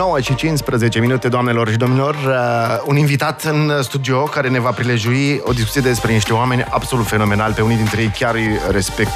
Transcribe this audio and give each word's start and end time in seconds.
9 0.00 0.20
și 0.20 0.34
15 0.34 1.00
minute, 1.00 1.28
doamnelor 1.28 1.70
și 1.70 1.76
domnilor. 1.76 2.14
Uh, 2.14 2.82
un 2.84 2.96
invitat 2.96 3.42
în 3.42 3.82
studio 3.82 4.22
care 4.22 4.48
ne 4.48 4.60
va 4.60 4.70
prilejui 4.70 5.40
o 5.44 5.52
discuție 5.52 5.80
despre 5.80 6.12
niște 6.12 6.32
oameni 6.32 6.64
absolut 6.70 7.06
fenomenali. 7.06 7.54
Pe 7.54 7.62
unii 7.62 7.76
dintre 7.76 8.00
ei 8.00 8.12
chiar 8.18 8.34
îi 8.34 8.58
respect. 8.70 9.12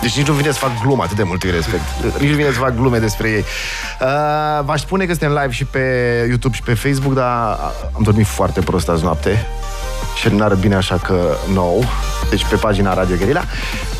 Deci 0.00 0.16
nici 0.16 0.26
nu 0.26 0.32
vine 0.32 0.50
să 0.50 0.58
fac 0.58 0.70
glumă, 0.82 1.02
atât 1.02 1.16
de 1.16 1.22
mult 1.22 1.42
îi 1.42 1.50
respect. 1.50 1.82
Nici 2.18 2.30
nu 2.30 2.36
vine 2.36 2.50
să 2.52 2.58
fac 2.58 2.76
glume 2.76 2.98
despre 2.98 3.28
ei. 3.28 3.44
Uh, 4.00 4.64
v-aș 4.64 4.80
spune 4.80 5.04
că 5.04 5.14
suntem 5.14 5.38
live 5.40 5.52
și 5.52 5.64
pe 5.64 5.80
YouTube 6.28 6.54
și 6.54 6.62
pe 6.62 6.74
Facebook, 6.74 7.14
dar 7.14 7.58
am 7.92 8.02
dormit 8.02 8.26
foarte 8.26 8.60
prost 8.60 8.88
azi 8.88 9.02
noapte 9.02 9.46
și 10.16 10.28
nu 10.28 10.56
bine 10.60 10.74
așa 10.74 10.96
că 10.96 11.36
nou, 11.52 11.84
deci 12.30 12.46
pe 12.48 12.56
pagina 12.56 12.94
Radio 12.94 13.16
Guerilla. 13.16 13.42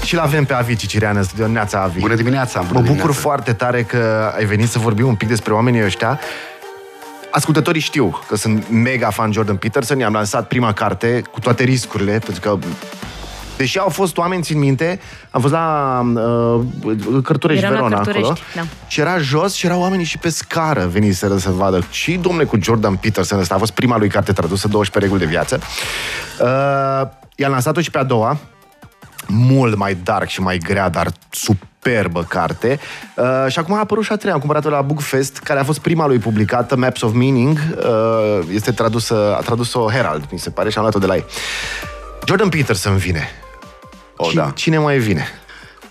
Și 0.04 0.14
l 0.14 0.18
avem 0.18 0.44
pe 0.44 0.52
Avi 0.52 0.76
Cicirean 0.76 1.16
în 1.16 1.22
studio. 1.22 1.46
Neața, 1.46 1.80
Avi. 1.82 2.00
Bună 2.00 2.14
dimineața! 2.14 2.58
Bună 2.60 2.72
mă 2.72 2.78
bucur 2.80 2.92
dimineața. 2.94 3.20
foarte 3.20 3.52
tare 3.52 3.82
că 3.82 4.32
ai 4.36 4.44
venit 4.44 4.68
să 4.68 4.78
vorbim 4.78 5.06
un 5.06 5.14
pic 5.14 5.28
despre 5.28 5.52
oamenii 5.52 5.84
ăștia. 5.84 6.20
Ascultătorii 7.30 7.80
știu 7.80 8.18
că 8.28 8.36
sunt 8.36 8.70
mega 8.70 9.10
fan 9.10 9.32
Jordan 9.32 9.56
Peterson, 9.56 9.98
i-am 9.98 10.12
lansat 10.12 10.48
prima 10.48 10.72
carte 10.72 11.22
cu 11.30 11.40
toate 11.40 11.64
riscurile, 11.64 12.18
pentru 12.18 12.40
că 12.40 12.58
Deși 13.56 13.78
au 13.78 13.88
fost 13.88 14.16
oameni, 14.16 14.42
țin 14.42 14.58
minte, 14.58 15.00
am 15.30 15.40
fost 15.40 15.52
la 15.52 16.00
uh, 16.14 16.60
Cărturești, 17.22 17.64
Eram 17.64 17.74
la 17.74 17.80
Verona, 17.80 17.96
Cărturești, 17.96 18.30
acolo. 18.30 18.40
da. 18.54 18.62
Și 18.86 19.00
era 19.00 19.18
jos 19.18 19.54
și 19.54 19.66
erau 19.66 19.80
oamenii 19.80 20.04
și 20.04 20.18
pe 20.18 20.28
scară 20.28 20.88
veniseră 20.92 21.36
să 21.36 21.50
vadă. 21.50 21.84
Și 21.90 22.12
domnule 22.12 22.44
cu 22.44 22.58
Jordan 22.60 22.94
Peterson, 22.96 23.38
ăsta 23.38 23.54
a 23.54 23.58
fost 23.58 23.72
prima 23.72 23.98
lui 23.98 24.08
carte 24.08 24.32
tradusă, 24.32 24.68
12 24.68 24.98
reguli 24.98 25.20
de 25.20 25.36
viață. 25.36 25.60
Uh, 26.40 27.08
i-am 27.36 27.50
lansat-o 27.50 27.80
și 27.80 27.90
pe 27.90 27.98
a 27.98 28.02
doua, 28.04 28.38
mult 29.28 29.76
mai 29.76 29.94
dark 30.02 30.28
și 30.28 30.40
mai 30.40 30.58
grea, 30.58 30.88
dar 30.88 31.12
superbă 31.30 32.22
carte. 32.28 32.78
Uh, 33.16 33.24
și 33.48 33.58
acum 33.58 33.74
a 33.74 33.78
apărut 33.78 34.04
și 34.04 34.12
a 34.12 34.16
treia, 34.16 34.34
am 34.34 34.40
cumpărat-o 34.40 34.68
la 34.68 34.80
Bookfest, 34.80 35.38
care 35.38 35.60
a 35.60 35.64
fost 35.64 35.78
prima 35.78 36.06
lui 36.06 36.18
publicată, 36.18 36.76
Maps 36.76 37.00
of 37.00 37.12
Meaning. 37.12 37.58
Uh, 37.78 38.38
este 38.52 38.72
tradusă, 38.72 39.34
a 39.36 39.40
tradus-o 39.40 39.90
Herald, 39.90 40.24
mi 40.30 40.38
se 40.38 40.50
pare, 40.50 40.70
și 40.70 40.76
am 40.76 40.82
luat-o 40.82 40.98
de 40.98 41.06
la 41.06 41.14
ei. 41.14 41.24
Jordan 42.26 42.48
Peterson 42.48 42.96
vine. 42.96 43.28
O, 44.16 44.28
Ci- 44.28 44.34
da. 44.34 44.50
Cine 44.54 44.78
mai 44.78 44.98
vine? 44.98 45.24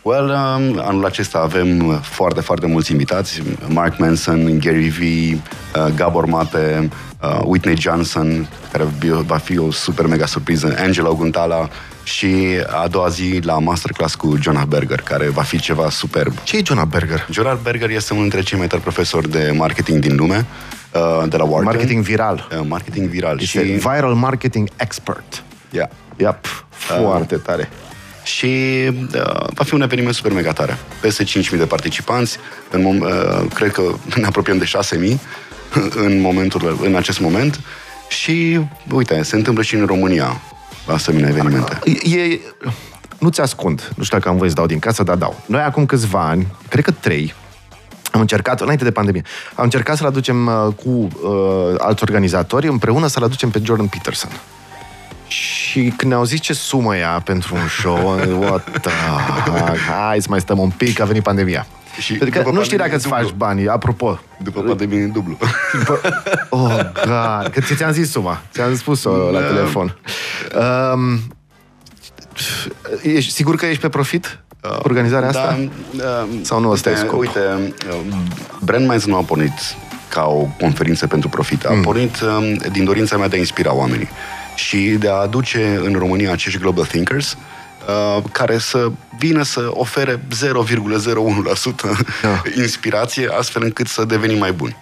Well, 0.01 0.29
um, 0.29 0.81
anul 0.85 1.05
acesta 1.05 1.39
avem 1.39 1.99
foarte, 1.99 2.41
foarte 2.41 2.67
mulți 2.67 2.91
invitați. 2.91 3.41
Mark 3.67 3.97
Manson, 3.97 4.59
Gary 4.59 4.88
Vee, 4.88 5.33
uh, 5.33 5.93
Gabor 5.95 6.25
Mate, 6.25 6.89
uh, 7.25 7.41
Whitney 7.43 7.79
Johnson, 7.79 8.47
care 8.71 8.87
va 9.25 9.37
fi 9.37 9.57
o 9.57 9.71
super 9.71 10.05
mega 10.05 10.25
surpriză, 10.25 10.75
Angela 10.77 11.09
Oguntala 11.09 11.69
și 12.03 12.35
a 12.83 12.87
doua 12.87 13.07
zi 13.07 13.39
la 13.43 13.59
masterclass 13.59 14.15
cu 14.15 14.37
Jonah 14.41 14.63
Berger, 14.67 15.01
care 15.01 15.29
va 15.29 15.41
fi 15.41 15.59
ceva 15.59 15.89
superb. 15.89 16.33
Ce 16.43 16.57
e 16.57 16.61
Jonah 16.65 16.85
Berger? 16.85 17.27
Jonah 17.31 17.57
Berger 17.63 17.89
este 17.89 18.13
unul 18.13 18.29
dintre 18.29 18.47
cei 18.47 18.57
mai 18.57 18.67
tari 18.67 18.81
profesori 18.81 19.29
de 19.29 19.53
marketing 19.55 19.99
din 19.99 20.15
lume, 20.15 20.45
uh, 20.93 21.29
de 21.29 21.37
la 21.37 21.43
Wharton. 21.43 21.63
Marketing 21.63 22.03
viral. 22.03 22.47
Uh, 22.51 22.65
marketing 22.67 23.09
viral. 23.09 23.39
Este 23.41 23.65
și... 23.65 23.71
viral 23.71 24.13
marketing 24.13 24.69
expert. 24.75 25.43
Yeah. 25.71 25.89
Yep, 26.17 26.65
foarte 26.69 27.35
tare. 27.35 27.69
și 28.23 28.45
uh, 29.15 29.47
va 29.53 29.63
fi 29.63 29.73
un 29.73 29.81
eveniment 29.81 30.15
super 30.15 30.31
mega 30.31 30.51
tare. 30.51 30.77
Peste 31.01 31.23
5.000 31.23 31.29
de 31.57 31.65
participanți, 31.65 32.37
în 32.71 32.81
mom- 32.81 33.01
uh, 33.01 33.45
cred 33.53 33.71
că 33.71 33.81
ne 34.15 34.25
apropiem 34.25 34.57
de 34.57 34.65
6.000 34.65 35.17
în, 35.95 36.21
momentul, 36.21 36.77
în 36.81 36.95
acest 36.95 37.19
moment 37.19 37.59
și, 38.07 38.59
uite, 38.91 39.23
se 39.23 39.35
întâmplă 39.35 39.63
și 39.63 39.75
în 39.75 39.85
România 39.85 40.41
asemenea 40.88 41.29
evenimente. 41.29 41.79
E, 42.03 42.39
nu 43.19 43.29
ți 43.29 43.41
ascund, 43.41 43.91
nu 43.95 44.03
știu 44.03 44.17
dacă 44.17 44.29
am 44.29 44.38
voie 44.38 44.50
să 44.50 44.56
dau 44.56 44.66
din 44.66 44.79
casă, 44.79 45.03
dar 45.03 45.16
dau. 45.16 45.41
Noi 45.45 45.62
acum 45.62 45.85
câțiva 45.85 46.28
ani, 46.28 46.47
cred 46.69 46.84
că 46.84 46.91
trei, 46.91 47.34
am 48.12 48.19
încercat, 48.22 48.62
înainte 48.62 48.84
de 48.84 48.91
pandemie, 48.91 49.22
am 49.56 49.63
încercat 49.63 49.97
să-l 49.97 50.07
aducem 50.07 50.47
uh, 50.47 50.73
cu 50.84 50.89
uh, 50.89 51.75
alți 51.78 52.03
organizatori, 52.03 52.68
împreună 52.68 53.07
să-l 53.07 53.23
aducem 53.23 53.50
pe 53.50 53.62
Jordan 53.63 53.88
Peterson. 53.88 54.29
Și 55.28 55.94
când 55.97 56.12
ne-au 56.12 56.23
zis 56.23 56.39
ce 56.39 56.53
sumă 56.53 56.97
ia 56.97 57.22
pentru 57.25 57.56
un 57.56 57.68
show, 57.68 58.18
what 58.39 58.63
the 58.81 58.89
fuck, 58.89 59.78
hai 59.78 60.22
să 60.22 60.28
mai 60.29 60.39
stăm 60.39 60.59
un 60.59 60.69
pic, 60.69 61.00
a 61.00 61.06
venit 61.06 61.23
pandemia. 61.23 61.68
Și 62.00 62.13
Pentru 62.13 62.29
că 62.38 62.44
după 62.44 62.56
nu 62.57 62.63
știi 62.63 62.78
dacă 62.78 62.89
pandemie 62.89 62.95
îți 62.95 63.07
faci 63.07 63.22
dublu. 63.31 63.45
banii, 63.45 63.67
apropo. 63.67 64.19
După 64.44 64.61
pandemie 64.61 65.01
în 65.03 65.11
dublu. 65.11 65.38
După... 65.79 66.00
Oh, 66.50 66.79
God. 66.94 67.47
Că 67.53 67.61
ți-am 67.75 67.91
zis 67.91 68.11
suma. 68.11 68.41
Ți-am 68.53 68.75
spus-o 68.75 69.31
la 69.31 69.39
Da. 69.39 69.45
telefon. 69.47 69.97
Um, 70.94 71.19
ești 73.01 73.31
sigur 73.31 73.56
că 73.56 73.66
ești 73.66 73.81
pe 73.81 73.89
profit? 73.89 74.39
Organizarea 74.78 75.28
asta? 75.28 75.57
Da, 75.91 76.03
uh, 76.03 76.39
Sau 76.41 76.59
nu 76.59 76.69
ăsta 76.69 76.89
e 76.89 76.91
uite, 76.94 77.06
scopul? 77.06 77.19
Uite, 77.25 77.73
uh, 77.89 78.17
Brand 78.62 78.88
Minds 78.88 79.06
nu 79.06 79.16
a 79.16 79.22
pornit 79.22 79.51
ca 80.09 80.25
o 80.25 80.47
conferință 80.59 81.07
pentru 81.07 81.29
profit. 81.29 81.66
A 81.66 81.73
Mm. 81.73 81.81
pornit 81.81 82.22
um, 82.22 82.53
din 82.72 82.83
dorința 82.83 83.17
mea 83.17 83.27
de 83.27 83.35
a 83.35 83.39
inspira 83.39 83.73
oamenii 83.75 84.09
și 84.56 84.77
de 84.77 85.09
a 85.09 85.13
aduce 85.13 85.79
în 85.83 85.94
România 85.94 86.31
acești 86.31 86.59
global 86.59 86.85
thinkers 86.85 87.31
uh, 87.31 87.38
care 88.31 88.57
să 88.57 88.91
vină 89.19 89.44
să 89.44 89.68
ofere 89.69 90.19
0,01% 90.19 90.22
Da. 92.22 92.41
inspirație 92.62 93.28
astfel 93.38 93.63
încât 93.63 93.88
să 93.88 94.06
devenim 94.06 94.38
mai 94.38 94.51
buni. 94.51 94.78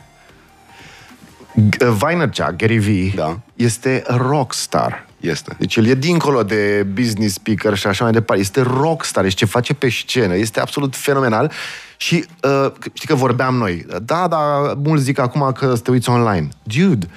G- 1.70 1.88
Vaynerchuk, 1.88 2.56
Gary 2.56 2.78
Vee, 2.78 3.12
Da. 3.16 3.40
este 3.56 4.04
rockstar. 4.08 5.06
Este. 5.20 5.56
Deci 5.60 5.76
el 5.76 5.86
e 5.86 5.94
dincolo 5.94 6.44
de 6.44 6.86
business 6.94 7.34
speaker 7.34 7.78
și 7.78 7.88
așa 7.88 8.04
mai 8.04 8.14
departe. 8.14 8.42
Este 8.42 8.62
rockstar, 8.62 9.30
și 9.30 9.36
ce 9.36 9.46
face 9.46 9.74
pe 9.74 9.90
scenă. 9.90 10.36
Este 10.36 10.60
absolut 10.60 10.96
fenomenal. 10.96 11.52
Și 11.98 12.26
uh, 12.44 12.72
știi 12.94 13.08
că 13.08 13.16
vorbeam 13.16 13.56
noi. 13.56 13.86
Da, 14.02 14.28
da, 14.28 14.38
mulți 14.84 15.04
zic 15.04 15.20
acum 15.20 15.52
că 15.60 15.76
să 15.76 15.82
te 15.82 15.92
uiți 15.92 16.10
online. 16.10 16.48
Dude, 16.64 17.08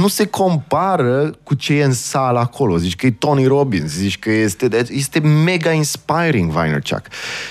nu 0.00 0.08
se 0.08 0.26
compară 0.26 1.30
cu 1.42 1.54
ce 1.54 1.74
e 1.74 1.84
în 1.84 1.92
sală 1.92 2.38
acolo. 2.38 2.76
Zici 2.76 2.96
că 2.96 3.06
e 3.06 3.10
Tony 3.10 3.46
Robbins, 3.46 3.90
zici 3.90 4.18
că 4.18 4.30
este, 4.30 4.68
este 4.88 5.20
mega 5.20 5.70
inspiring 5.70 6.50
Vaynerchuk. 6.50 7.02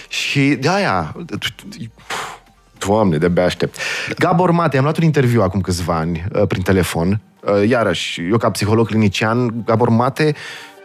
Și 0.07 0.57
de 0.59 0.69
aia, 0.69 1.16
Doamne, 2.88 3.18
de-abia 3.18 3.46
aștept. 3.46 3.75
Gabor 4.18 4.51
Mate, 4.51 4.78
am 4.78 4.84
luat 4.84 4.97
un 4.97 5.03
interviu 5.03 5.41
acum 5.41 5.62
câțiva 5.62 5.96
ani 5.96 6.25
uh, 6.35 6.47
prin 6.47 6.62
telefon. 6.62 7.22
Uh, 7.40 7.69
Iarăși, 7.69 8.22
eu 8.30 8.38
ca 8.38 8.50
psiholog 8.50 8.88
clinician, 8.88 9.63
Gabor 9.66 9.90
Mate 9.90 10.35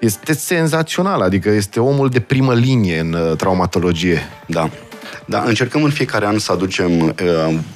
este 0.01 0.33
senzațional, 0.33 1.21
adică 1.21 1.51
este 1.51 1.81
omul 1.81 2.09
de 2.09 2.21
primă 2.21 2.55
linie 2.55 2.99
în 2.99 3.13
uh, 3.13 3.37
traumatologie. 3.37 4.21
Da. 4.47 4.71
Da, 5.27 5.43
încercăm 5.47 5.83
în 5.83 5.91
fiecare 5.91 6.27
an 6.27 6.39
să 6.39 6.53
aducem 6.53 7.01
uh, 7.01 7.15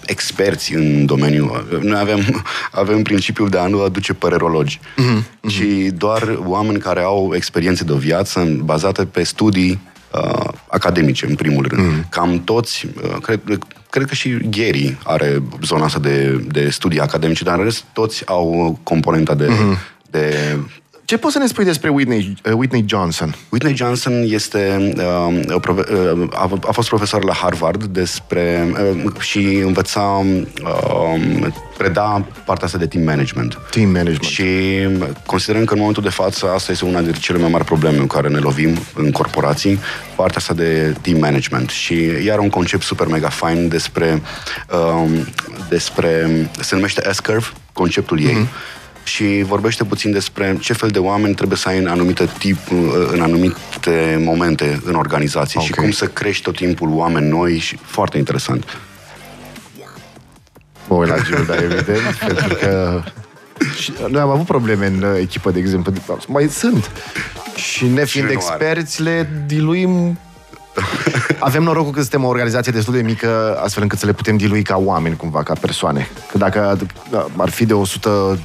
experți 0.06 0.75
în 0.75 1.06
domeniu. 1.06 1.66
Noi 1.81 2.00
avem, 2.00 2.44
avem 2.82 3.03
principiul 3.03 3.48
de 3.48 3.58
a 3.58 3.66
nu 3.66 3.82
aduce 3.82 4.12
părerologi, 4.12 4.81
mm-hmm. 4.81 5.48
ci 5.48 5.92
doar 5.94 6.38
oameni 6.44 6.78
care 6.78 7.00
au 7.00 7.32
experiențe 7.34 7.84
de 7.84 7.92
o 7.92 7.97
viață 7.97 8.58
bazate 8.64 9.04
pe 9.04 9.22
studii 9.22 9.81
uh, 10.12 10.48
academice, 10.66 11.26
în 11.26 11.34
primul 11.34 11.66
rând. 11.69 11.82
Mm-hmm. 11.82 12.08
Cam 12.08 12.42
toți, 12.44 12.87
uh, 13.04 13.16
cred, 13.22 13.41
cred 13.91 14.06
că 14.06 14.14
și 14.14 14.38
Gary 14.50 14.98
are 15.04 15.42
zona 15.62 15.84
asta 15.84 15.98
de, 15.98 16.44
de 16.48 16.69
studii 16.70 17.00
academice, 17.00 17.44
dar 17.44 17.58
în 17.58 17.64
rest 17.64 17.84
toți 17.92 18.26
au 18.26 18.78
componenta 18.82 19.34
de, 19.34 19.47
mm-hmm. 19.47 20.10
de 20.10 20.56
Ce 21.10 21.19
poți 21.19 21.32
să 21.32 21.38
ne 21.38 21.47
spui 21.47 21.65
despre 21.65 21.88
Whitney, 21.88 22.37
uh, 22.44 22.53
Whitney 22.56 22.84
Johnson? 22.87 23.34
Whitney 23.48 23.76
Johnson 23.76 24.25
este, 24.26 24.93
uh, 24.97 25.54
o 25.54 25.59
prove- 25.59 25.84
uh, 25.93 26.28
a, 26.32 26.59
a 26.66 26.73
fost 26.73 26.88
profesor 26.88 27.25
la 27.25 27.32
Harvard 27.32 27.84
despre 27.84 28.73
uh, 29.05 29.12
și 29.20 29.38
învăța, 29.64 30.00
uh, 30.00 31.46
preda 31.79 32.26
partea 32.46 32.67
asta 32.67 32.79
de 32.79 32.87
team 32.87 33.05
management. 33.05 33.58
Team 33.70 33.90
management. 33.90 34.23
Și 34.23 34.44
considerăm 35.26 35.64
că 35.64 35.73
în 35.73 35.79
momentul 35.79 36.02
de 36.02 36.08
față 36.08 36.50
asta 36.55 36.73
este 36.73 36.84
una 36.84 37.00
dintre 37.00 37.20
cele 37.20 37.38
mai 37.38 37.50
mari 37.50 37.64
probleme 37.64 37.99
cu 37.99 38.06
care 38.06 38.29
ne 38.29 38.38
lovim 38.38 38.79
în 38.94 39.11
corporații, 39.11 39.79
partea 40.17 40.38
asta 40.38 40.55
de 40.55 40.96
team 41.00 41.19
management. 41.19 41.70
Și 41.70 41.94
iar 42.25 42.38
un 42.38 42.49
concept 42.49 42.82
super 42.82 43.06
mega 43.06 43.29
fain 43.29 43.69
despre, 43.69 44.23
um, 45.02 45.11
despre 45.69 46.31
se 46.61 46.75
numește 46.75 47.12
S-curve, 47.12 47.46
conceptul 47.73 48.20
ei. 48.20 48.34
Mm-hmm 48.34 48.79
și 49.02 49.43
vorbește 49.43 49.85
puțin 49.85 50.12
despre 50.12 50.56
ce 50.61 50.73
fel 50.73 50.88
de 50.88 50.99
oameni 50.99 51.35
trebuie 51.35 51.58
să 51.58 51.69
ai 51.69 51.79
în 51.79 51.87
anumite 51.87 52.29
tip, 52.38 52.58
în 53.12 53.20
anumite 53.20 54.20
momente 54.25 54.81
în 54.85 54.94
organizație 54.94 55.61
okay. 55.61 55.67
și 55.67 55.73
Ok. 55.73 55.85
cum 55.85 55.91
să 55.91 56.06
crești 56.06 56.43
tot 56.43 56.56
timpul 56.56 56.88
oameni 56.93 57.29
noi 57.29 57.58
și 57.58 57.76
foarte 57.82 58.19
interesant. 58.19 58.64
Mă 60.88 60.97
uit 60.97 61.08
la 61.08 61.23
Gilda, 61.23 61.55
evident, 61.55 62.14
pentru 62.26 62.55
că 62.55 63.02
și 63.81 63.93
noi 64.08 64.20
am 64.20 64.31
avut 64.31 64.47
probleme 64.47 64.87
în 64.87 65.03
uh, 65.03 65.19
echipă, 65.20 65.50
de 65.50 65.58
exemplu. 65.58 65.93
Mai 66.29 66.49
sunt. 66.49 66.91
Și 67.55 67.87
ne 67.87 68.05
fiind 68.05 68.29
nu 68.29 68.32
are. 68.32 68.44
experți, 68.46 69.03
le 69.03 69.44
diluim 69.46 70.19
avem 71.38 71.62
norocul 71.62 71.93
că 71.93 72.00
suntem 72.00 72.25
o 72.25 72.28
organizație 72.28 72.72
destul 72.72 72.94
de 72.94 73.02
mică, 73.02 73.61
astfel 73.64 73.82
încât 73.82 73.99
să 73.99 74.06
le 74.06 74.12
putem 74.12 74.37
dilui 74.37 74.62
ca 74.62 74.76
oameni, 74.76 75.17
cumva, 75.17 75.43
ca 75.43 75.52
persoane. 75.61 76.08
Că 76.31 76.38
dacă 76.38 76.78
ar 77.37 77.49
fi 77.49 77.67
de 77.67 77.72
100 77.72 78.38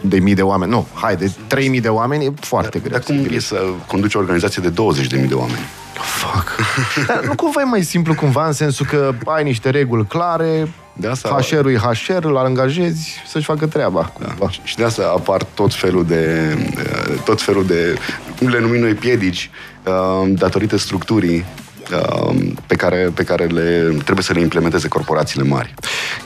de 0.00 0.18
mii 0.18 0.34
de 0.34 0.42
oameni, 0.42 0.70
nu, 0.70 0.86
hai, 0.94 1.16
de 1.16 1.32
3 1.46 1.68
mii 1.68 1.80
de 1.80 1.88
oameni, 1.88 2.24
e 2.24 2.32
foarte 2.40 2.78
greu. 2.78 2.90
Dar 2.92 3.00
să 3.02 3.12
cum 3.12 3.22
dilui. 3.22 3.36
e 3.36 3.40
să 3.40 3.64
conduci 3.86 4.14
o 4.14 4.18
organizație 4.18 4.62
de 4.62 4.70
20.000 4.70 5.28
de 5.28 5.34
oameni? 5.34 5.66
Fuck. 5.92 6.56
Dar 7.06 7.24
nu 7.24 7.34
cumva 7.34 7.60
e 7.60 7.64
mai 7.64 7.82
simplu 7.82 8.14
cumva 8.14 8.46
în 8.46 8.52
sensul 8.52 8.86
că 8.86 9.14
ai 9.24 9.42
niște 9.42 9.70
reguli 9.70 10.06
clare, 10.06 10.68
De 10.92 11.08
asta- 11.08 11.40
HR-ul 11.40 11.72
e 11.72 11.76
HR, 11.76 12.24
îl 12.24 12.36
angajezi 12.36 13.22
să-și 13.26 13.44
facă 13.44 13.66
treaba. 13.66 14.04
Cumva. 14.04 14.34
Da. 14.38 14.48
Și 14.64 14.76
de 14.76 14.84
asta 14.84 15.02
apar 15.16 15.42
tot 15.42 15.74
felul 15.74 16.04
de, 16.04 16.54
uh, 16.76 17.18
tot 17.24 17.42
felul 17.42 17.66
de, 17.66 17.94
le 18.38 18.60
numim 18.60 18.80
noi 18.80 18.94
piedici, 18.94 19.50
uh, 19.86 20.30
datorită 20.34 20.76
structurii 20.78 21.44
uh, 21.92 22.34
pe 22.66 22.74
care, 22.74 23.10
pe 23.14 23.24
care 23.24 23.44
le, 23.44 23.96
trebuie 24.04 24.24
să 24.24 24.32
le 24.32 24.40
implementeze 24.40 24.88
corporațiile 24.88 25.48
mari. 25.48 25.74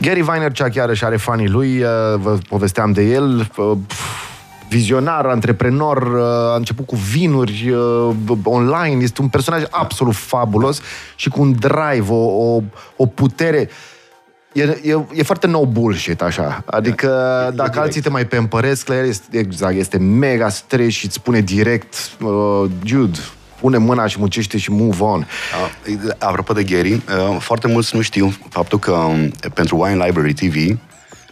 Gary 0.01 0.21
Vaynerchuk 0.21 0.75
iarăși 0.75 1.05
are 1.05 1.17
fanii 1.17 1.49
lui, 1.49 1.83
uh, 1.83 1.89
vă 2.17 2.39
povesteam 2.49 2.93
de 2.93 3.03
el, 3.03 3.51
uh, 3.57 3.73
vizionar, 4.69 5.27
antreprenor, 5.27 6.03
uh, 6.03 6.23
a 6.53 6.55
început 6.57 6.87
cu 6.87 6.97
vinuri 6.97 7.71
uh, 7.71 8.39
online, 8.45 9.03
este 9.03 9.23
un 9.23 9.29
personaj 9.29 9.63
absolut 9.71 10.15
fabulos 10.15 10.81
și 11.17 11.29
cu 11.29 11.41
un 11.41 11.53
drive, 11.53 12.07
o, 12.09 12.55
o, 12.55 12.63
o 12.97 13.07
putere. 13.07 13.69
E, 14.57 14.81
e, 14.83 15.05
e 15.15 15.23
foarte 15.23 15.47
no 15.47 15.67
bullshit, 15.67 16.23
așa. 16.23 16.63
Adică 16.67 17.07
Da. 17.07 17.47
e 17.47 17.51
dacă 17.51 17.71
direct. 17.71 17.77
alții 17.77 18.01
te 18.01 18.09
mai 18.09 18.27
pempăresc 18.27 18.89
la 18.89 18.97
el, 18.97 19.07
este, 19.09 19.39
exact, 19.39 19.75
este 19.75 19.99
mega 19.99 20.49
stres 20.49 20.93
și 20.93 21.05
îți 21.05 21.15
spune 21.15 21.41
direct, 21.41 21.95
uh, 22.21 22.65
Jude, 22.85 23.19
pune 23.61 23.77
mâna 23.79 24.07
și 24.07 24.19
muncește 24.19 24.59
și 24.59 24.71
move 24.71 25.03
on. 25.03 25.27
Uh, 25.87 26.11
Apropo 26.19 26.53
de 26.53 26.63
Gary, 26.63 26.93
uh, 26.93 27.37
foarte 27.39 27.69
mulți 27.69 27.97
nu 27.97 28.01
știu 28.01 28.35
faptul 28.49 28.79
că 28.79 28.93
um, 28.93 29.31
pentru 29.55 29.81
Wine 29.81 30.05
Library 30.05 30.33
TV, 30.33 30.79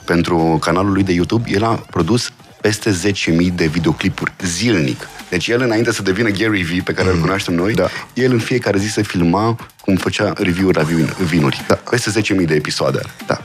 pentru 0.05 0.59
canalul 0.61 0.93
lui 0.93 1.03
de 1.03 1.13
YouTube, 1.13 1.51
el 1.51 1.65
a 1.65 1.83
produs 1.91 2.33
peste 2.65 2.91
10.000 2.91 3.55
de 3.55 3.67
videoclipuri 3.67 4.33
zilnic. 4.45 5.09
Deci 5.31 5.49
el, 5.49 5.63
înainte 5.63 5.93
să 5.93 6.03
devină 6.03 6.29
Gary 6.29 6.63
V, 6.63 6.83
pe 6.83 6.93
care 6.93 7.09
îl 7.11 7.21
cunoaștem 7.21 7.55
noi, 7.55 7.75
Da. 7.75 7.89
el 8.15 8.33
în 8.33 8.39
fiecare 8.39 8.79
zi 8.79 8.89
se 8.89 9.03
filma 9.03 9.57
cum 9.81 9.97
făcea 9.97 10.33
review-uri 10.37 10.77
la 10.77 10.83
vin- 10.83 11.17
vinuri. 11.25 11.65
Da. 11.69 11.75
Peste 11.75 12.11
10.000 12.11 12.47
de 12.47 12.55
episoade. 12.55 13.01
Da. 13.27 13.41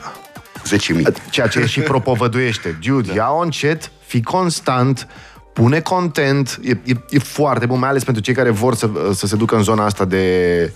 10.000. 0.68 1.06
Ceea 1.30 1.46
ce 1.46 1.66
și 1.66 1.80
propovăduiește. 1.80 2.76
Jude, 2.82 3.08
da. 3.08 3.14
ia-o 3.14 3.40
încet, 3.40 3.90
fii 4.06 4.22
constant, 4.22 5.06
pune 5.52 5.80
content, 5.80 6.58
e, 6.62 6.70
e, 6.84 6.92
e 7.10 7.18
foarte 7.18 7.66
bun, 7.66 7.78
mai 7.78 7.88
ales 7.88 8.04
pentru 8.04 8.22
cei 8.22 8.34
care 8.34 8.50
vor 8.50 8.74
să, 8.74 8.90
să 9.14 9.26
se 9.26 9.36
ducă 9.36 9.56
în 9.56 9.62
zona 9.62 9.84
asta 9.84 10.04
de 10.04 10.72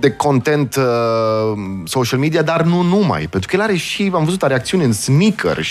de 0.00 0.10
content 0.10 0.76
uh, 0.76 0.84
social 1.84 2.18
media, 2.18 2.42
dar 2.42 2.62
nu 2.62 2.82
numai. 2.82 3.26
Pentru 3.26 3.48
că 3.50 3.56
el 3.56 3.62
are 3.62 3.76
și, 3.76 4.10
am 4.14 4.24
văzut, 4.24 4.42
are 4.42 4.54
acțiuni 4.54 4.84
în 4.84 4.92
sneakers, 4.92 5.68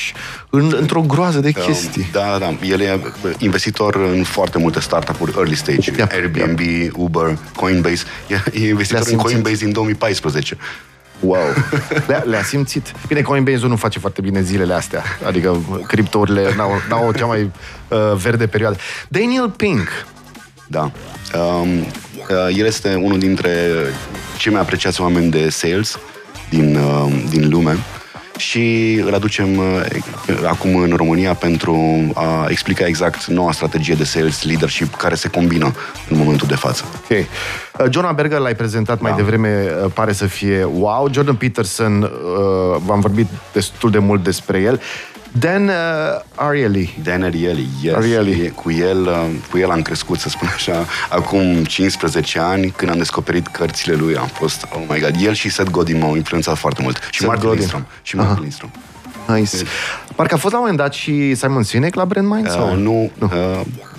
în, 0.50 0.76
într-o 0.80 1.02
groază 1.02 1.40
de 1.40 1.52
chestii. 1.52 2.10
Da, 2.12 2.38
da. 2.40 2.54
El 2.66 2.82
e 2.82 3.00
investitor 3.38 3.96
în 3.96 4.24
foarte 4.24 4.58
multe 4.58 4.80
startup-uri 4.80 5.34
early 5.38 5.56
stage. 5.56 5.92
Yep, 5.98 6.12
Airbnb, 6.12 6.60
Uber, 6.96 7.38
Coinbase. 7.56 8.04
E, 8.28 8.62
e 8.64 8.68
investitor 8.68 8.90
Le-a 8.90 9.00
în 9.00 9.06
simțit. 9.06 9.26
Coinbase 9.26 9.64
din 9.64 9.72
2014. 9.72 10.58
Wow! 11.20 11.38
Le-a, 12.08 12.24
le-a 12.26 12.44
simțit. 12.44 12.94
Bine, 13.08 13.22
Coinbase 13.22 13.68
nu 13.68 13.76
face 13.76 14.00
foarte 14.00 14.22
bine 14.22 14.42
zilele 14.42 14.74
astea. 14.74 15.04
Adică 15.26 15.58
criptourile 15.88 16.54
n-au, 16.56 16.72
n-au 16.90 17.12
cea 17.12 17.26
mai 17.26 17.52
uh, 17.88 17.98
verde 18.16 18.48
perioadă. 18.48 18.78
Daniel 19.08 19.50
Pink. 19.50 19.88
Da. 20.68 20.92
Um, 21.36 21.70
uh, 21.80 22.58
el 22.58 22.66
este 22.66 22.96
unul 22.96 23.20
dintre 23.20 23.52
cei 24.38 24.52
mai 24.52 24.62
apreciați 24.62 25.02
oameni 25.02 25.32
de 25.32 25.50
sales 25.50 26.00
din, 26.50 26.76
uh, 26.76 27.14
din 27.30 27.50
lume 27.50 27.78
și 28.38 28.94
îl 29.06 29.14
aducem 29.14 29.58
uh, 29.58 29.86
acum 30.46 30.76
în 30.76 30.94
România 30.96 31.34
pentru 31.34 31.76
a 32.14 32.46
explica 32.48 32.86
exact 32.86 33.26
noua 33.26 33.52
strategie 33.52 33.96
de 33.96 34.04
sales 34.04 34.44
leadership 34.44 34.96
care 34.96 35.16
se 35.16 35.30
combină 35.30 35.74
în 36.10 36.18
momentul 36.18 36.48
de 36.48 36.56
față. 36.56 36.84
Ok. 36.96 37.10
Uh, 37.10 37.86
Jonah 37.92 38.16
Berger 38.16 38.40
l-ai 38.40 38.56
prezentat 38.56 39.00
mai 39.00 39.12
Da. 39.12 39.18
devreme, 39.18 39.68
uh, 39.84 39.92
pare 39.94 40.12
să 40.14 40.26
fie 40.26 40.64
wow. 40.64 41.10
Jordan 41.12 41.36
Peterson, 41.36 42.02
uh, 42.02 42.10
v-am 42.86 43.00
vorbit 43.00 43.28
destul 43.54 43.92
de 43.92 44.00
mult 44.00 44.24
despre 44.24 44.60
el. 44.60 44.82
Dan 45.32 45.68
uh, 45.68 45.74
Ariely. 46.36 46.98
Dan 47.04 47.24
Ariely, 47.24 47.68
yes. 47.82 47.96
Ariely. 47.96 48.42
E- 48.46 48.50
Cu 48.50 48.72
el, 48.72 49.02
uh, 49.02 49.26
cu 49.52 49.58
el 49.58 49.72
am 49.72 49.82
crescut, 49.82 50.20
să 50.20 50.30
spun 50.30 50.48
așa, 50.54 50.86
acum 51.10 51.64
15 51.64 52.40
ani, 52.40 52.74
când 52.76 52.92
am 52.92 52.98
descoperit 52.98 53.48
cărțile 53.48 53.94
lui, 53.96 54.16
am 54.16 54.28
fost, 54.28 54.68
oh 54.74 54.82
my 54.90 55.00
god, 55.00 55.16
el 55.22 55.34
și 55.34 55.50
Seth 55.50 55.70
Godin 55.72 55.98
m-au 56.00 56.16
influențat 56.16 56.58
foarte 56.58 56.82
mult. 56.82 56.98
Și 57.12 57.20
Seth 57.20 57.26
Mark 57.26 57.40
Godin. 57.40 57.56
Lindstrom. 57.58 57.86
Și 58.02 58.16
Mark 58.16 58.40
Lindstrom. 58.40 58.72
Nice. 59.28 59.56
Parcă 60.16 60.34
a 60.34 60.38
fost 60.38 60.54
la 60.54 60.60
un 60.60 60.66
moment 60.68 60.78
dat 60.84 60.94
și 60.94 61.36
Simon 61.36 61.64
Sinek 61.64 61.96
la 61.96 62.06
Brand 62.06 62.28
Mind? 62.28 62.50
sau? 62.50 62.72
Uh, 62.72 62.78
nu, 62.78 63.12
uh, 63.20 63.30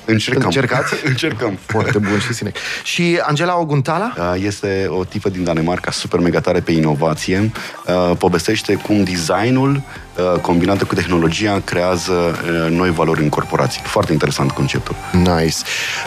încercăm. 0.04 0.42
Încercați? 0.44 0.94
încercăm. 1.12 1.58
Foarte 1.66 1.98
bun 1.98 2.18
și 2.18 2.32
Sinek. 2.34 2.56
Și 2.84 3.18
Angela 3.22 3.58
Oguntala? 3.58 4.12
Uh, 4.18 4.42
Este 4.44 4.86
o 4.88 5.04
tipă 5.04 5.28
din 5.28 5.44
Danemarca 5.44 5.90
super 5.90 6.20
mega 6.20 6.40
tare 6.40 6.60
pe 6.60 6.72
inovație. 6.72 7.50
Uh, 7.94 8.16
Povestește 8.18 8.74
cum 8.74 9.04
designul 9.04 9.82
uh, 10.16 10.40
combinat 10.40 10.82
cu 10.82 10.94
tehnologia 10.94 11.60
creează 11.64 12.12
uh, 12.12 12.70
noi 12.70 12.90
valori 12.90 13.22
în 13.22 13.28
corporații. 13.28 13.80
Foarte 13.84 14.12
interesant 14.12 14.50
conceptul. 14.50 14.94
Nice. 15.12 15.56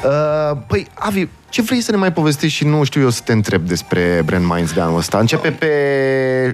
Uh, 0.03 0.57
păi, 0.67 0.87
Avi, 0.93 1.27
ce 1.49 1.61
vrei 1.61 1.81
să 1.81 1.91
ne 1.91 1.97
mai 1.97 2.13
povestești 2.13 2.57
și 2.57 2.65
nu 2.65 2.83
știu 2.83 3.01
eu 3.01 3.09
să 3.09 3.21
te 3.23 3.31
întreb 3.31 3.61
despre 3.67 4.21
Brand 4.25 4.45
Minds 4.45 4.73
de 4.73 4.81
anul 4.81 4.97
ăsta? 4.97 5.17
Începe 5.17 5.49
pe 5.49 5.67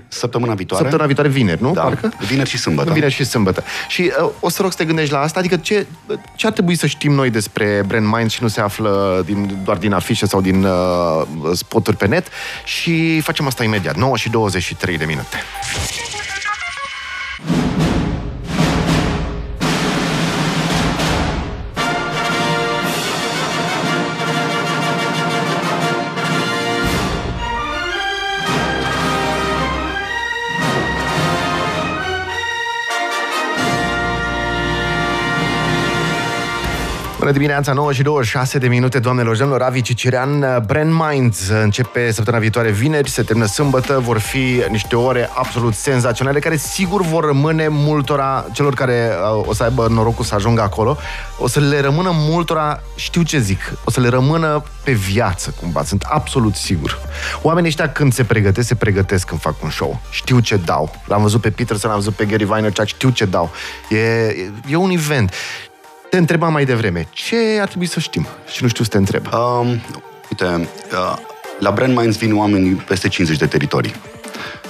Săptămâna 0.08 0.54
viitoare? 0.54 0.84
săptămâna 0.84 1.08
viitoare, 1.08 1.30
vineri, 1.30 1.62
nu? 1.62 1.74
Da, 1.74 1.82
Parcă? 1.82 2.14
vineri 2.28 2.50
și 2.50 2.58
sâmbătă. 2.58 2.92
Vineri 2.94 3.14
și 3.14 3.24
sâmbătă. 3.24 3.64
Și 3.88 4.12
uh, 4.22 4.30
o 4.40 4.50
să 4.50 4.62
rog 4.62 4.72
să 4.72 4.78
te 4.78 4.86
gândești 4.86 5.14
la 5.14 5.20
asta, 5.20 5.40
adică 5.40 5.56
ce, 5.56 5.86
ce 6.36 6.46
ar 6.46 6.52
trebui 6.52 6.76
să 6.76 6.88
știm 6.88 7.12
noi 7.12 7.30
despre 7.30 7.84
Brand 7.88 8.06
Minds 8.06 8.34
și 8.34 8.42
nu 8.42 8.48
se 8.48 8.62
află 8.62 9.24
din, 9.26 9.60
doar 9.64 9.78
din 9.78 9.94
afișe 9.94 10.26
sau 10.26 10.42
din 10.42 10.64
uh, 10.64 10.72
spoturi 11.54 11.98
pe 11.98 12.08
net 12.08 12.28
și 12.64 13.20
facem 13.20 13.48
asta 13.48 13.64
imediat, 13.64 13.96
9 13.96 14.18
și 14.18 14.30
23 14.30 14.98
de 14.98 15.06
minute. 15.06 15.19
Imagínate. 15.20 16.19
Bună 37.20 37.32
dimineața, 37.32 37.74
9 37.74 37.94
și 37.94 38.02
26 38.02 38.58
de 38.58 38.68
minute, 38.68 39.00
doamnelor 39.00 39.34
și 39.34 39.40
domnilor. 39.40 39.64
Ravi 39.64 39.82
Cicirean, 39.82 40.64
Brand 40.66 40.94
Minds 40.94 41.48
începe 41.50 42.12
săptămâna 42.12 42.42
viitoare 42.42 42.72
vineri, 42.72 43.10
se 43.10 43.22
termină 43.22 43.46
sâmbătă, 43.46 44.00
vor 44.00 44.18
fi 44.18 44.64
niște 44.70 44.96
ore 44.96 45.30
absolut 45.34 45.74
senzaționale, 45.74 46.40
care 46.40 46.56
sigur 46.56 47.02
vor 47.02 47.26
rămâne 47.26 47.68
multora, 47.68 48.46
celor 48.52 48.74
care 48.74 49.12
uh, 49.38 49.48
o 49.48 49.54
să 49.54 49.64
aibă 49.64 49.88
norocul 49.88 50.26
să 50.26 50.36
ajungă 50.36 50.62
acolo, 50.62 50.98
o 51.40 51.48
să 51.48 51.60
le 51.60 51.80
rămână 51.80 52.12
multora, 52.14 52.82
știu 52.96 53.22
ce 53.22 53.40
zic, 53.40 53.74
o 53.84 53.92
să 53.92 54.00
le 54.00 54.08
rămână 54.08 54.64
pe 54.84 54.92
viață, 54.92 55.54
cumva, 55.60 55.84
sunt 55.84 56.04
absolut 56.10 56.56
sigur. 56.56 57.00
Oamenii 57.42 57.70
ăștia 57.70 57.92
când 57.92 58.14
se 58.14 58.24
pregătesc, 58.24 58.68
se 58.68 58.76
pregătesc 58.76 59.28
când 59.28 59.42
fac 59.42 59.64
un 59.64 59.70
show. 59.70 60.02
Știu 60.10 60.40
ce 60.40 60.56
dau. 60.56 60.92
L-am 61.06 61.22
văzut 61.22 61.42
pe 61.42 61.50
Peterson, 61.50 61.90
l-am 61.90 62.00
văzut 62.00 62.16
pe 62.16 62.26
Gary 62.26 62.44
Vaynerchuk, 62.44 62.86
știu 62.86 63.10
ce 63.10 63.26
dau. 63.26 63.50
E, 63.90 63.98
e, 63.98 64.52
e 64.68 64.76
un 64.76 64.90
event. 64.90 65.34
Te 66.10 66.18
întrebam 66.18 66.52
mai 66.52 66.66
devreme, 66.66 67.08
ce 67.12 67.58
ar 67.62 67.68
trebui 67.68 67.86
să 67.86 68.00
știm? 68.00 68.28
Și 68.52 68.64
nu 68.64 68.70
știu 68.70 68.84
să 68.84 68.90
te 68.90 68.98
întreb. 68.98 69.26
Um, 69.34 69.68
uite, 70.30 70.46
uh, 70.46 71.18
la 71.60 71.72
Brand 71.72 71.98
Minds 71.98 72.18
vin 72.18 72.38
oameni 72.38 72.76
peste 72.76 73.08
50 73.08 73.38
de 73.38 73.46
teritorii. 73.46 73.96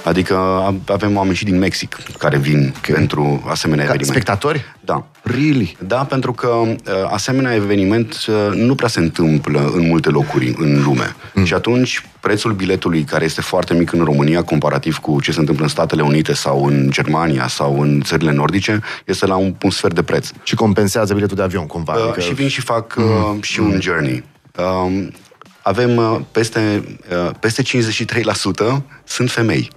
Adică 0.04 0.36
a- 0.36 0.74
avem 0.86 1.16
oameni 1.16 1.36
și 1.36 1.44
din 1.44 1.58
Mexic 1.58 1.96
care 2.18 2.38
vin 2.38 2.74
okay. 2.76 2.94
pentru 2.94 3.42
asemenea 3.46 3.84
Ca 3.84 3.92
evenimente. 3.92 4.20
spectatori? 4.20 4.64
Da. 4.80 5.06
Really? 5.22 5.76
Da, 5.86 6.04
pentru 6.04 6.32
că 6.32 6.48
uh, 6.48 6.76
asemenea 7.10 7.54
eveniment 7.54 8.16
uh, 8.28 8.54
nu 8.54 8.74
prea 8.74 8.88
se 8.88 8.98
întâmplă 9.00 9.70
în 9.74 9.86
multe 9.86 10.08
locuri 10.08 10.54
în 10.58 10.82
lume. 10.82 11.16
Mm. 11.34 11.44
Și 11.44 11.54
atunci 11.54 12.04
prețul 12.20 12.52
biletului, 12.52 13.02
care 13.02 13.24
este 13.24 13.40
foarte 13.40 13.74
mic 13.74 13.92
în 13.92 14.04
România, 14.04 14.42
comparativ 14.42 14.96
cu 14.96 15.20
ce 15.20 15.32
se 15.32 15.40
întâmplă 15.40 15.64
în 15.64 15.70
Statele 15.70 16.02
Unite 16.02 16.32
sau 16.34 16.64
în 16.64 16.88
Germania 16.90 17.48
sau 17.48 17.80
în 17.80 18.00
țările 18.04 18.32
nordice, 18.32 18.80
este 19.04 19.26
la 19.26 19.36
un, 19.36 19.54
un 19.62 19.70
sfert 19.70 19.94
de 19.94 20.02
preț. 20.02 20.30
Și 20.42 20.54
compensează 20.54 21.14
biletul 21.14 21.36
de 21.36 21.42
avion, 21.42 21.66
cumva. 21.66 21.94
Uh, 21.94 22.02
adică... 22.02 22.20
Și 22.20 22.34
vin 22.34 22.48
și 22.48 22.60
fac 22.60 22.94
uh, 22.98 23.04
și 23.42 23.60
un 23.60 23.78
journey. 23.80 24.24
Um, 24.56 25.12
avem 25.62 25.96
uh, 25.96 26.20
peste, 26.32 26.84
uh, 27.26 27.30
peste 27.40 27.62
53% 27.62 27.66
sunt 29.04 29.30
femei. 29.30 29.70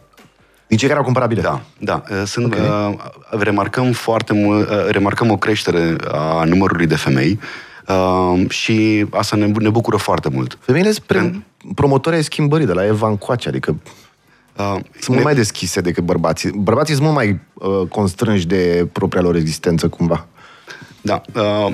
Din 0.68 0.78
cei 0.78 0.88
care 0.88 1.00
au 1.00 1.06
cumpărat 1.06 1.30
bilet. 1.30 1.44
Da, 1.44 1.62
da. 1.80 2.04
uh, 2.10 2.22
Sunt, 2.26 2.46
Ok. 2.46 2.60
okay. 2.60 3.00
uh, 3.32 3.42
remarcăm 3.42 3.92
foarte 3.92 4.34
mult, 4.34 4.70
uh, 4.70 4.86
remarcăm 4.90 5.32
o 5.32 5.38
creștere 5.38 5.96
a 6.12 6.44
numărului 6.44 6.88
de 6.88 6.96
femei 6.96 7.40
uh, 7.88 8.50
și 8.50 9.06
asta 9.12 9.36
ne, 9.36 9.46
ne 9.46 9.70
bucură 9.70 9.98
foarte 9.98 10.30
mult. 10.30 10.58
Femeile 10.62 10.92
sunt 10.92 11.06
pre- 11.06 11.46
promotori 11.76 12.16
ai 12.16 12.24
schimbării 12.24 12.66
de 12.66 12.74
la 12.74 12.86
Eva 12.86 13.08
încoace, 13.08 13.48
adică 13.48 13.76
Uh, 14.58 14.74
sunt 15.00 15.08
mult 15.08 15.24
mai 15.24 15.36
deschise 15.36 15.82
decât 15.82 16.04
bărbații. 16.04 16.52
Bărbații 16.52 16.94
sunt 16.94 17.06
mult 17.06 17.18
mai 17.18 17.40
uh, 17.54 17.88
constrânși 17.90 18.48
de 18.48 18.88
propria 18.92 19.22
lor 19.22 19.36
existență, 19.36 19.88
cumva. 19.88 20.26
Da. 21.02 21.22
Uh, 21.36 21.74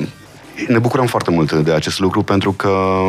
ne 0.68 0.80
bucurăm 0.80 1.06
foarte 1.06 1.32
mult 1.32 1.52
de 1.52 1.74
acest 1.74 2.00
lucru 2.00 2.24
pentru 2.24 2.52
că 2.52 3.00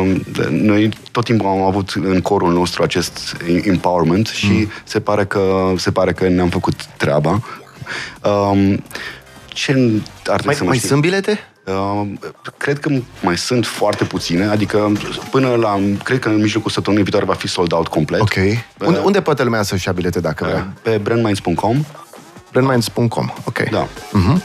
noi 0.49 0.89
tot 1.11 1.23
timpul 1.23 1.47
am 1.47 1.61
avut 1.61 1.89
în 1.89 2.21
corul 2.21 2.53
nostru 2.53 2.83
acest 2.83 3.37
empowerment 3.63 4.27
și 4.27 4.51
mm. 4.51 4.71
se, 4.83 4.99
pare 4.99 5.25
că, 5.25 5.73
se 5.77 5.91
pare 5.91 6.13
că 6.13 6.27
ne-am 6.27 6.49
făcut 6.49 6.85
treaba. 6.85 7.41
Um, 8.23 8.83
ce 9.47 9.71
ar 10.25 10.39
trebui 10.39 10.45
mai, 10.45 10.55
să 10.55 10.63
mai 10.63 10.77
sunt 10.77 11.01
bilete? 11.01 11.39
Uh, 11.65 12.07
cred 12.57 12.79
că 12.79 12.89
mai 13.21 13.37
sunt 13.37 13.65
foarte 13.65 14.03
puține, 14.03 14.45
adică 14.45 14.91
până 15.31 15.55
la, 15.55 15.79
cred 16.03 16.19
că 16.19 16.29
în 16.29 16.41
mijlocul 16.41 16.71
săptămânii 16.71 17.03
viitoare 17.03 17.27
va 17.27 17.37
fi 17.37 17.47
sold 17.47 17.71
out 17.71 17.87
complet. 17.87 18.21
Ok. 18.21 18.35
Uh, 18.35 18.85
unde, 18.85 18.99
unde 18.99 19.21
poate 19.21 19.43
lumea 19.43 19.61
să-și 19.61 19.87
ia 19.87 19.93
bilete 19.93 20.19
dacă 20.19 20.45
vrea? 20.45 20.67
Uh, 20.75 20.79
pe 20.81 20.97
brandminds.com 20.97 21.85
brandminds.com, 22.51 23.33
ok. 23.45 23.69
Da. 23.69 23.87
Uh-huh. 23.87 24.41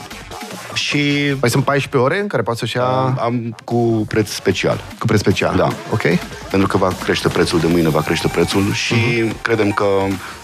Și... 0.77 1.35
Mai 1.41 1.51
sunt 1.51 1.65
14 1.65 2.11
ore 2.11 2.21
în 2.21 2.27
care 2.27 2.43
poți 2.43 2.59
să-și 2.59 2.77
ia... 2.77 3.17
Am 3.21 3.57
cu 3.65 4.05
preț 4.09 4.29
special. 4.31 4.81
Cu 4.99 5.07
preț 5.07 5.21
special? 5.21 5.57
Da. 5.57 5.69
Ok. 5.93 6.03
Pentru 6.51 6.69
că 6.69 6.77
va 6.77 6.93
crește 7.03 7.29
prețul 7.29 7.61
de 7.61 7.67
mâine, 7.67 7.89
va 7.89 8.01
crește 8.01 8.29
prețul 8.29 8.73
și 8.73 8.95
uh-huh. 8.95 9.43
credem 9.43 9.73
că 9.73 9.87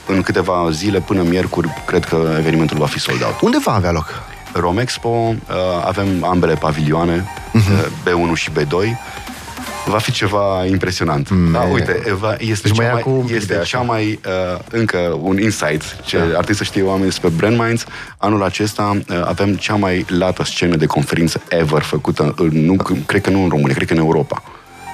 în 0.06 0.22
câteva 0.22 0.68
zile, 0.70 1.00
până 1.00 1.22
miercuri, 1.22 1.68
cred 1.86 2.04
că 2.04 2.34
evenimentul 2.38 2.78
va 2.78 2.86
fi 2.86 2.98
sold 2.98 3.22
out. 3.22 3.40
Unde 3.40 3.58
va 3.64 3.74
avea 3.74 3.90
loc? 3.90 4.22
Romexpo, 4.52 5.08
uh, 5.08 5.34
avem 5.84 6.24
ambele 6.24 6.54
pavilioane, 6.54 7.24
uh-huh. 7.54 7.86
B1 7.86 8.34
și 8.34 8.50
B2 8.50 8.74
va 9.86 9.98
fi 9.98 10.12
ceva 10.12 10.64
impresionant. 10.66 11.30
Mm, 11.30 11.52
da, 11.52 11.60
uite, 11.60 12.02
Eva, 12.06 12.36
este, 12.38 12.68
deci 12.68 12.76
cea 12.76 12.92
mai, 12.92 13.24
este 13.34 13.60
cea 13.64 13.80
mai, 13.80 14.20
uh, 14.26 14.58
încă 14.70 15.18
un 15.20 15.40
insight 15.40 15.96
ce 16.04 16.18
da. 16.18 16.24
ar 16.24 16.30
trebui 16.30 16.54
să 16.54 16.64
știe 16.64 16.82
oamenii 16.82 17.08
despre 17.08 17.28
Brand 17.28 17.58
Minds. 17.58 17.84
Anul 18.16 18.42
acesta 18.42 19.00
uh, 19.08 19.22
avem 19.24 19.54
cea 19.54 19.74
mai 19.74 20.04
lată 20.08 20.44
scenă 20.44 20.76
de 20.76 20.86
conferință 20.86 21.42
ever 21.48 21.82
făcută, 21.82 22.34
în, 22.36 22.64
nu, 22.64 22.76
cred 23.06 23.20
că 23.20 23.30
nu 23.30 23.42
în 23.42 23.48
România, 23.48 23.74
cred 23.74 23.86
că 23.86 23.92
în 23.92 23.98
Europa. 23.98 24.42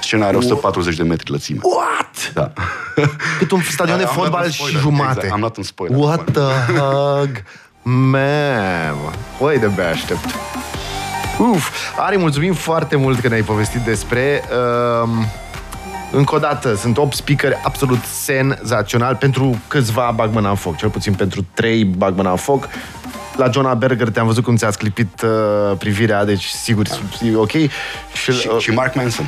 Scena 0.01 0.27
are 0.27 0.37
140 0.37 0.95
de 0.95 1.03
metri 1.03 1.31
lățime. 1.31 1.59
What? 1.61 2.33
Da. 2.33 2.51
Cât 3.39 3.51
un 3.51 3.61
stadion 3.61 3.97
de 3.97 4.05
fotbal 4.05 4.49
și 4.49 4.77
jumate. 4.77 5.11
Exact, 5.15 5.31
am 5.33 5.39
luat 5.39 5.57
un 5.57 5.63
spoiler. 5.63 5.97
What 5.97 6.31
the 6.31 6.73
hug? 6.73 7.29
Man, 8.11 8.95
Păi 9.39 9.59
de 9.59 9.67
bea 9.75 9.89
aștept. 9.89 10.25
Uf, 11.39 11.69
Ari, 11.97 12.17
mulțumim 12.17 12.53
foarte 12.53 12.95
mult 12.95 13.19
că 13.19 13.27
ne-ai 13.27 13.41
povestit 13.41 13.81
despre... 13.81 14.43
Uh, 15.03 15.09
încă 16.11 16.35
o 16.35 16.37
dată, 16.37 16.75
sunt 16.75 16.97
8 16.97 17.15
speaker 17.15 17.53
absolut 17.63 18.03
senzațional 18.03 19.15
pentru 19.15 19.61
câțiva 19.67 20.11
bag 20.15 20.33
mâna 20.33 20.49
în 20.49 20.55
foc, 20.55 20.75
cel 20.75 20.89
puțin 20.89 21.13
pentru 21.13 21.45
3 21.53 21.83
bag 21.83 22.15
mâna 22.15 22.29
în 22.29 22.35
foc. 22.35 22.67
La 23.35 23.49
Jonah 23.49 23.77
Berger 23.77 24.09
te-am 24.09 24.25
văzut 24.25 24.43
cum 24.43 24.55
ți-a 24.55 24.71
sclipit 24.71 25.21
uh, 25.21 25.77
privirea, 25.77 26.25
deci 26.25 26.45
sigur 26.45 26.85
e 27.21 27.35
ok. 27.35 27.51
Și, 27.51 27.69
și, 28.13 28.47
uh, 28.47 28.59
și 28.59 28.71
Mark 28.71 28.95
Manson. 28.95 29.25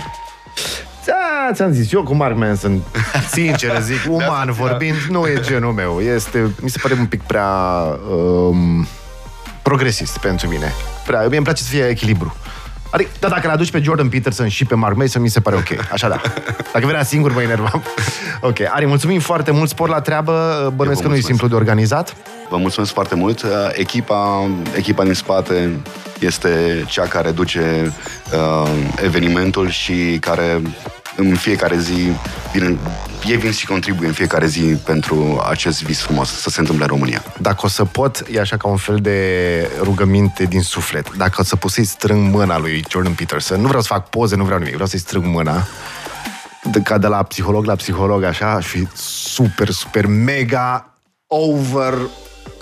Da, 1.05 1.53
ți-am 1.53 1.71
zis, 1.71 1.91
eu 1.91 2.03
cu 2.03 2.13
Mark 2.13 2.35
Manson, 2.35 2.81
sincer 3.33 3.81
zic, 3.81 3.99
uman 4.09 4.45
da, 4.45 4.51
vorbind, 4.51 4.97
nu 5.09 5.27
e 5.27 5.39
genul 5.41 5.73
meu. 5.73 5.99
Este, 5.99 6.51
mi 6.61 6.69
se 6.69 6.79
pare 6.81 6.93
un 6.99 7.05
pic 7.05 7.21
prea 7.21 7.49
um, 8.09 8.87
progresist 9.61 10.17
pentru 10.17 10.47
mine. 10.47 10.73
Prea, 11.05 11.19
mie 11.27 11.35
îmi 11.35 11.45
place 11.45 11.63
să 11.63 11.69
fie 11.69 11.87
echilibru. 11.87 12.35
Adică, 12.91 13.09
da, 13.19 13.27
dacă 13.27 13.47
le 13.47 13.53
aduci 13.53 13.71
pe 13.71 13.81
Jordan 13.81 14.09
Peterson 14.09 14.47
și 14.47 14.65
pe 14.65 14.75
Mark 14.75 14.95
Mason, 14.95 15.21
mi 15.21 15.29
se 15.29 15.39
pare 15.39 15.55
ok. 15.55 15.91
Așa 15.91 16.09
da. 16.09 16.21
Dacă 16.73 16.85
venea 16.85 17.03
singur, 17.03 17.33
mă 17.33 17.41
enervam. 17.41 17.83
ok. 18.41 18.57
Ari, 18.69 18.85
mulțumim 18.85 19.19
foarte 19.19 19.51
mult. 19.51 19.69
Spor 19.69 19.89
la 19.89 20.01
treabă. 20.01 20.73
Bănuiesc 20.75 21.01
că 21.01 21.07
nu 21.07 21.15
e 21.15 21.19
simplu 21.19 21.47
de 21.47 21.55
organizat. 21.55 22.15
Vă 22.49 22.57
mulțumesc 22.57 22.93
foarte 22.93 23.15
mult. 23.15 23.45
Echipa, 23.73 24.49
echipa 24.75 25.03
din 25.03 25.13
spate 25.13 25.79
este 26.19 26.83
cea 26.87 27.03
care 27.05 27.31
duce 27.31 27.93
uh, 28.33 28.69
evenimentul 29.03 29.69
și 29.69 30.17
care 30.19 30.61
în 31.29 31.35
fiecare 31.35 31.77
zi 31.77 32.11
vin, 32.53 32.77
ei 33.27 33.37
vin 33.37 33.51
și 33.51 33.65
contribuie 33.65 34.07
în 34.07 34.13
fiecare 34.13 34.47
zi 34.47 34.61
pentru 34.61 35.43
acest 35.49 35.83
vis 35.83 36.01
frumos 36.01 36.29
să 36.29 36.49
se 36.49 36.59
întâmple 36.59 36.83
în 36.83 36.89
România. 36.89 37.23
Dacă 37.39 37.59
o 37.63 37.67
să 37.67 37.85
pot, 37.85 38.23
e 38.31 38.39
așa 38.39 38.57
ca 38.57 38.67
un 38.67 38.77
fel 38.77 38.97
de 38.97 39.69
rugăminte 39.81 40.43
din 40.43 40.61
suflet. 40.61 41.15
Dacă 41.15 41.35
o 41.37 41.43
să 41.43 41.55
pot 41.55 41.71
să-i 41.71 41.83
strâng 41.83 42.33
mâna 42.33 42.59
lui 42.59 42.85
Jordan 42.89 43.13
Peterson, 43.13 43.61
nu 43.61 43.67
vreau 43.67 43.81
să 43.81 43.87
fac 43.87 44.09
poze, 44.09 44.35
nu 44.35 44.43
vreau 44.43 44.57
nimic, 44.57 44.73
vreau 44.73 44.89
să-i 44.89 44.99
strâng 44.99 45.25
mâna 45.25 45.67
de, 46.63 46.79
ca 46.81 46.97
de 46.97 47.07
la 47.07 47.23
psiholog 47.23 47.65
la 47.65 47.75
psiholog, 47.75 48.23
așa, 48.23 48.51
aș 48.51 48.65
fi 48.65 48.87
super, 48.95 49.69
super, 49.69 50.05
mega 50.05 50.95
over 51.27 51.93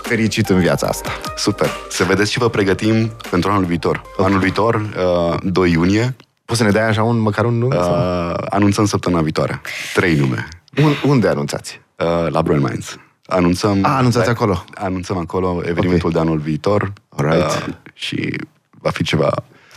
fericit 0.02 0.48
în 0.48 0.58
viața 0.58 0.86
asta. 0.86 1.10
Super. 1.36 1.70
Să 1.90 2.04
vedeți 2.04 2.32
și 2.32 2.38
vă 2.38 2.48
pregătim 2.48 3.12
pentru 3.30 3.50
anul 3.50 3.64
viitor. 3.64 4.02
Okay. 4.12 4.26
Anul 4.26 4.38
viitor, 4.38 4.74
uh, 4.74 5.38
2 5.42 5.70
iunie, 5.70 6.16
Poți 6.50 6.62
să 6.62 6.66
ne 6.66 6.72
dai 6.74 6.88
așa 6.88 7.02
un, 7.02 7.18
măcar 7.18 7.44
un 7.44 7.58
nume? 7.58 7.76
Uh, 7.76 8.34
anunțăm 8.48 8.84
săptămâna 8.84 9.22
viitoare. 9.22 9.60
Trei 9.94 10.14
nume. 10.14 10.48
Un, 10.82 11.10
unde 11.10 11.28
anunțați? 11.28 11.80
Uh, 11.96 12.30
la 12.30 12.42
Brand 12.42 12.62
Minds. 12.62 12.98
Anunțăm... 13.26 13.78
A, 13.82 13.96
anunțați 13.96 14.24
da, 14.24 14.30
acolo. 14.30 14.64
Anunțăm 14.74 15.16
acolo 15.16 15.62
evenimentul 15.64 16.08
okay. 16.08 16.22
de 16.22 16.28
anul 16.28 16.38
viitor. 16.38 16.92
Alright. 17.08 17.44
Uh, 17.44 17.74
și 17.92 18.36
va 18.70 18.90
fi 18.90 19.02
ceva 19.02 19.30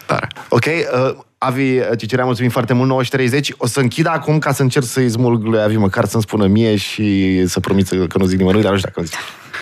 tare. 0.05 0.27
Ok, 0.49 0.65
uh, 0.65 1.15
Avi 1.37 1.95
Cicerea, 1.97 2.25
mulțumim 2.25 2.49
foarte 2.49 2.73
mult, 2.73 3.05
9.30. 3.05 3.39
O 3.57 3.67
să 3.67 3.79
închid 3.79 4.07
acum 4.07 4.39
ca 4.39 4.53
să 4.53 4.61
încerc 4.61 4.85
să-i 4.85 5.09
smulg 5.09 5.43
lui 5.43 5.61
Avi 5.61 5.77
măcar 5.77 6.05
să-mi 6.05 6.23
spună 6.23 6.47
mie 6.47 6.75
și 6.75 7.43
să 7.47 7.59
promit 7.59 7.87
că 7.87 8.17
nu 8.17 8.25
zic 8.25 8.37
nimănui, 8.37 8.61
dar 8.61 8.71
nu 8.71 8.77
știu 8.77 8.91
dacă 8.95 9.07
zic. 9.07 9.17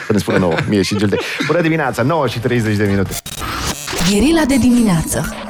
Să 0.05 0.13
ne 0.13 0.17
spună 0.17 0.37
nouă, 0.37 0.53
mie 0.69 0.81
și 0.81 0.95
Gilde. 0.95 1.17
Bună 1.47 1.61
dimineața, 1.61 2.01
9 2.01 2.27
și 2.27 2.39
30 2.39 2.75
de 2.75 2.85
minute. 2.85 3.15
Gherila 4.09 4.45
de 4.45 4.57
dimineață 4.57 5.49